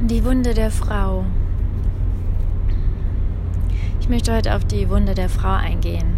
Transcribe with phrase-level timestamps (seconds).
[0.00, 1.24] Die Wunde der Frau.
[4.00, 6.14] Ich möchte heute auf die Wunde der Frau eingehen.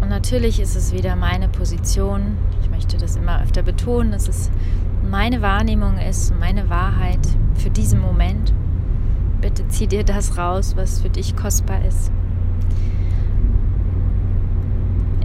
[0.00, 2.38] Und natürlich ist es wieder meine Position.
[2.62, 4.50] Ich möchte das immer öfter betonen, dass es
[5.10, 8.54] meine Wahrnehmung ist, meine Wahrheit für diesen Moment.
[9.40, 12.12] Bitte zieh dir das raus, was für dich kostbar ist.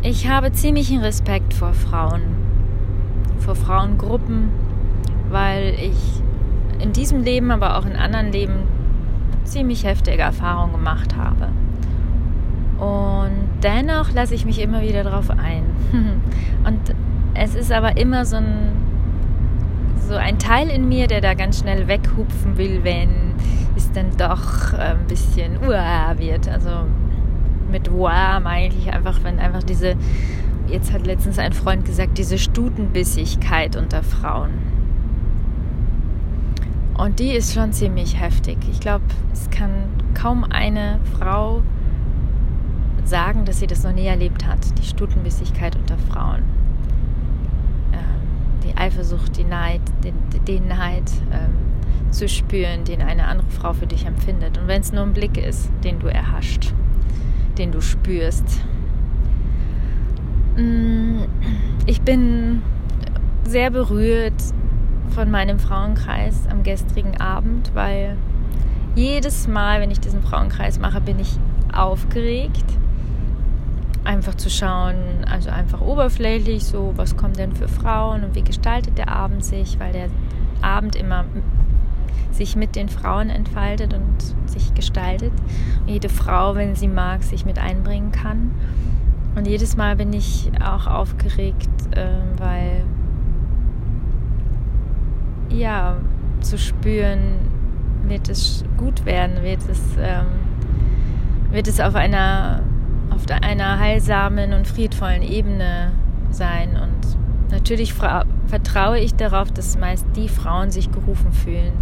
[0.01, 2.23] Ich habe ziemlichen Respekt vor Frauen,
[3.37, 4.62] vor Frauengruppen,
[5.33, 6.21] weil ich
[6.79, 8.53] in diesem Leben, aber auch in anderen Leben
[9.43, 11.49] ziemlich heftige Erfahrungen gemacht habe.
[12.77, 15.63] Und dennoch lasse ich mich immer wieder darauf ein.
[16.65, 16.79] Und
[17.33, 18.71] es ist aber immer so ein,
[20.07, 23.33] so ein Teil in mir, der da ganz schnell weghupfen will, wenn
[23.75, 26.47] es dann doch ein bisschen uah wird.
[26.47, 26.69] Also
[27.71, 29.95] mit uah meine ich einfach, wenn einfach diese,
[30.67, 34.72] jetzt hat letztens ein Freund gesagt, diese Stutenbissigkeit unter Frauen
[37.03, 38.57] und die ist schon ziemlich heftig.
[38.71, 41.61] Ich glaube, es kann kaum eine Frau
[43.03, 44.59] sagen, dass sie das noch nie erlebt hat.
[44.79, 46.43] Die Stutenbissigkeit unter Frauen.
[47.91, 47.99] Ähm,
[48.63, 50.13] die Eifersucht, die Neid, den,
[50.47, 51.51] den Neid ähm,
[52.09, 54.57] zu spüren, den eine andere Frau für dich empfindet.
[54.57, 56.73] Und wenn es nur ein Blick ist, den du erhascht,
[57.57, 58.61] den du spürst.
[60.55, 61.23] Mm,
[61.85, 62.61] ich bin
[63.43, 64.41] sehr berührt
[65.09, 68.17] von meinem Frauenkreis am gestrigen Abend, weil
[68.95, 71.39] jedes Mal, wenn ich diesen Frauenkreis mache, bin ich
[71.73, 72.65] aufgeregt.
[74.03, 74.95] Einfach zu schauen,
[75.29, 79.79] also einfach oberflächlich, so was kommen denn für Frauen und wie gestaltet der Abend sich,
[79.79, 80.09] weil der
[80.61, 81.25] Abend immer
[82.31, 85.31] sich mit den Frauen entfaltet und sich gestaltet.
[85.81, 88.51] Und jede Frau, wenn sie mag, sich mit einbringen kann.
[89.35, 92.83] Und jedes Mal bin ich auch aufgeregt, äh, weil
[95.53, 95.97] ja,
[96.41, 97.37] zu spüren,
[98.07, 100.25] wird es gut werden, wird es, ähm,
[101.51, 102.61] wird es auf einer,
[103.09, 105.91] auf einer heilsamen und friedvollen Ebene
[106.31, 106.71] sein.
[106.71, 111.73] Und natürlich vertraue ich darauf, dass meist die Frauen sich gerufen fühlen,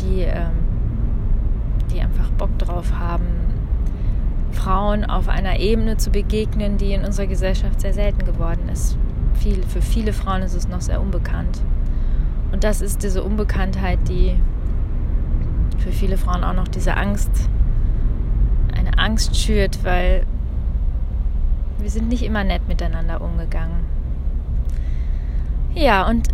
[0.00, 0.52] die, ähm,
[1.92, 3.26] die einfach Bock drauf haben,
[4.52, 8.96] Frauen auf einer Ebene zu begegnen, die in unserer Gesellschaft sehr selten geworden ist.
[9.34, 11.60] Viele, für viele Frauen ist es noch sehr unbekannt.
[12.52, 14.36] Und das ist diese Unbekanntheit, die
[15.78, 17.30] für viele Frauen auch noch diese Angst,
[18.76, 20.26] eine Angst schürt, weil
[21.78, 23.84] wir sind nicht immer nett miteinander umgegangen.
[25.74, 26.28] Ja, und,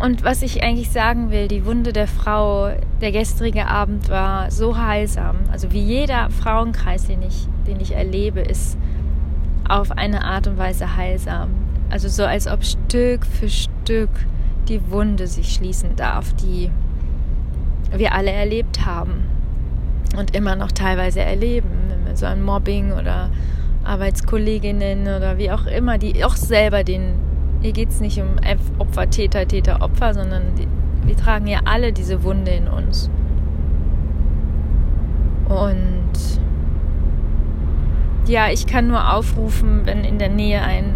[0.00, 2.70] und was ich eigentlich sagen will, die Wunde der Frau,
[3.00, 5.36] der gestrige Abend war so heilsam.
[5.52, 8.76] Also wie jeder Frauenkreis, den ich, den ich erlebe, ist
[9.68, 11.50] auf eine Art und Weise heilsam.
[11.88, 14.10] Also so als ob Stück für Stück
[14.68, 16.70] die Wunde sich schließen darf, die
[17.96, 19.24] wir alle erlebt haben
[20.16, 21.68] und immer noch teilweise erleben.
[21.88, 23.30] Wenn wir so ein Mobbing oder
[23.84, 27.14] Arbeitskolleginnen oder wie auch immer, die auch selber den,
[27.62, 28.36] hier geht es nicht um
[28.78, 30.68] Opfer, Täter, Täter, Opfer, sondern die,
[31.06, 33.10] wir tragen ja alle diese Wunde in uns.
[35.48, 36.10] Und
[38.26, 40.94] ja, ich kann nur aufrufen, wenn in der Nähe ein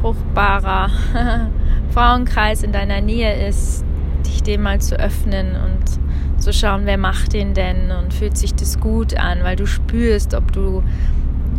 [0.00, 0.90] fruchtbarer
[1.96, 3.82] Frauenkreis in deiner Nähe ist,
[4.26, 8.54] dich dem mal zu öffnen und zu schauen, wer macht den denn und fühlt sich
[8.54, 10.82] das gut an, weil du spürst, ob du,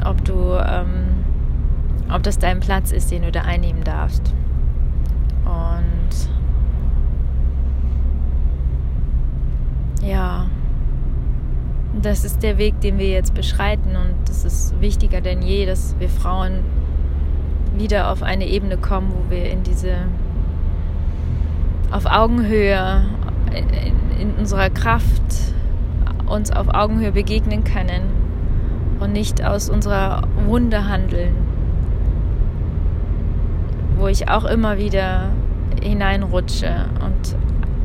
[0.06, 1.26] ob du, ähm,
[2.14, 4.32] ob das dein Platz ist, den du da einnehmen darfst.
[5.44, 6.30] Und
[10.08, 10.46] ja,
[12.00, 15.96] das ist der Weg, den wir jetzt beschreiten und es ist wichtiger denn je, dass
[15.98, 16.60] wir Frauen
[17.76, 19.96] wieder auf eine Ebene kommen, wo wir in diese
[21.92, 23.06] auf Augenhöhe
[23.54, 25.22] in, in unserer Kraft
[26.28, 28.04] uns auf Augenhöhe begegnen können
[29.00, 31.36] und nicht aus unserer Wunde handeln,
[33.98, 35.30] wo ich auch immer wieder
[35.82, 37.36] hineinrutsche und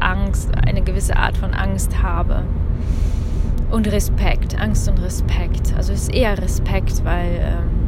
[0.00, 2.42] Angst, eine gewisse Art von Angst habe.
[3.70, 5.72] Und Respekt, Angst und Respekt.
[5.76, 7.81] Also es ist eher Respekt, weil ähm,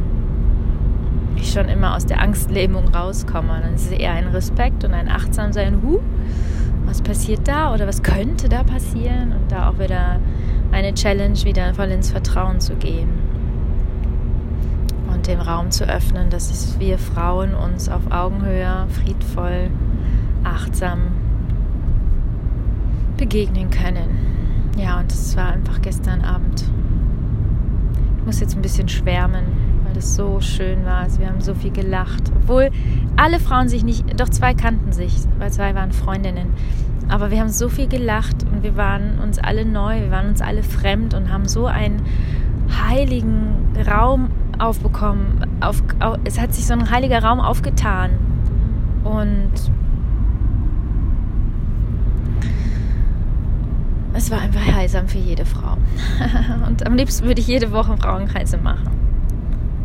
[1.44, 3.60] ich schon immer aus der Angstlähmung rauskomme.
[3.62, 5.82] Dann ist es eher ein Respekt und ein Achtsamsein.
[5.82, 6.00] Huh,
[6.86, 9.32] was passiert da oder was könnte da passieren?
[9.32, 10.18] Und da auch wieder
[10.72, 13.08] eine Challenge, wieder voll ins Vertrauen zu gehen.
[15.12, 19.70] Und den Raum zu öffnen, dass wir Frauen uns auf Augenhöhe, friedvoll,
[20.42, 21.00] achtsam
[23.16, 24.72] begegnen können.
[24.76, 26.64] Ja, und das war einfach gestern Abend.
[28.18, 31.02] Ich muss jetzt ein bisschen schwärmen es so schön war.
[31.02, 32.30] Also wir haben so viel gelacht.
[32.36, 32.70] Obwohl
[33.16, 36.48] alle Frauen sich nicht, doch zwei kannten sich, weil zwei waren Freundinnen.
[37.08, 40.40] Aber wir haben so viel gelacht und wir waren uns alle neu, wir waren uns
[40.40, 42.02] alle fremd und haben so einen
[42.88, 45.46] heiligen Raum aufbekommen.
[45.60, 48.12] Auf, auf, es hat sich so ein heiliger Raum aufgetan.
[49.04, 49.52] Und
[54.14, 55.76] es war einfach heilsam für jede Frau.
[56.66, 58.88] und am liebsten würde ich jede Woche Frauenkreise machen,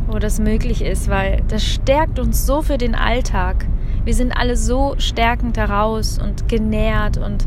[0.09, 3.65] wo das möglich ist, weil das stärkt uns so für den Alltag.
[4.03, 7.45] Wir sind alle so stärkend daraus und genährt und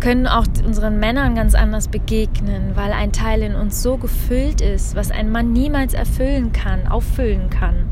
[0.00, 4.96] können auch unseren Männern ganz anders begegnen, weil ein Teil in uns so gefüllt ist,
[4.96, 7.86] was ein Mann niemals erfüllen kann, auffüllen kann.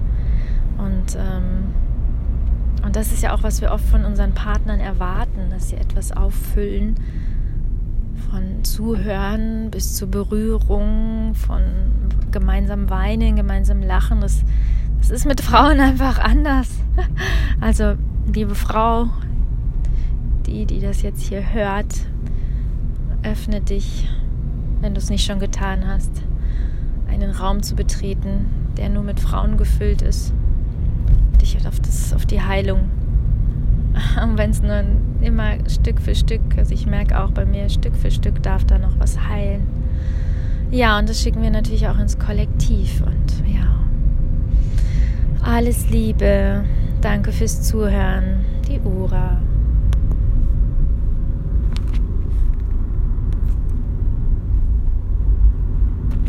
[0.79, 1.75] Und, ähm,
[2.85, 6.13] und das ist ja auch, was wir oft von unseren Partnern erwarten, dass sie etwas
[6.13, 6.95] auffüllen.
[8.31, 11.63] Von Zuhören bis zur Berührung, von
[12.31, 14.21] gemeinsam weinen, gemeinsam lachen.
[14.21, 14.43] Das,
[14.99, 16.69] das ist mit Frauen einfach anders.
[17.61, 17.95] Also,
[18.33, 19.09] liebe Frau,
[20.47, 21.95] die, die das jetzt hier hört,
[23.23, 24.09] öffne dich,
[24.81, 26.23] wenn du es nicht schon getan hast,
[27.09, 30.33] einen Raum zu betreten, der nur mit Frauen gefüllt ist.
[31.41, 32.91] Dich auf, das, auf die Heilung.
[34.23, 34.85] Und wenn es nur
[35.21, 38.79] immer Stück für Stück, also ich merke auch bei mir, Stück für Stück darf da
[38.79, 39.67] noch was heilen.
[40.71, 43.03] Ja, und das schicken wir natürlich auch ins Kollektiv.
[43.03, 43.79] Und ja,
[45.43, 46.65] alles Liebe.
[47.01, 48.45] Danke fürs Zuhören.
[48.69, 49.41] Die Ura.